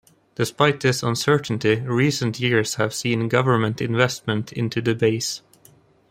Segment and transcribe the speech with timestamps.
[0.33, 5.43] Despite this uncertainty, recent years have seen government investment into the base.